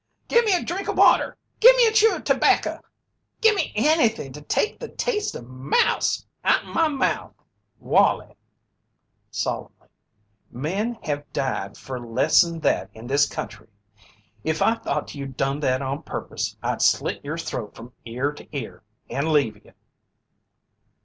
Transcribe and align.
"Gimme 0.27 0.51
a 0.53 0.63
drink 0.63 0.87
of 0.87 0.97
water! 0.97 1.37
Gimme 1.59 1.85
a 1.85 1.91
chew 1.91 2.15
of 2.15 2.23
tobacco! 2.23 2.79
Gimme 3.39 3.71
anything 3.75 4.33
to 4.33 4.41
take 4.41 4.79
the 4.79 4.87
taste 4.89 5.35
of 5.35 5.47
mouse 5.47 6.25
out'n 6.43 6.73
my 6.73 6.87
mouth. 6.87 7.35
Wallie," 7.79 8.35
solemnly, 9.29 9.89
"men 10.49 10.97
have 11.03 11.31
died 11.33 11.77
fer 11.77 11.99
less'n 11.99 12.61
that 12.61 12.89
in 12.95 13.05
this 13.05 13.29
country. 13.29 13.67
If 14.43 14.63
I 14.63 14.73
thought 14.73 15.13
you'd 15.13 15.37
done 15.37 15.59
that 15.59 15.83
on 15.83 16.01
purpose 16.01 16.57
I'd 16.63 16.81
slit 16.81 17.23
your 17.23 17.37
throat 17.37 17.75
from 17.75 17.93
ear 18.03 18.31
to 18.31 18.57
ear 18.57 18.81
and 19.07 19.27
leave 19.31 19.63
you." 19.63 19.73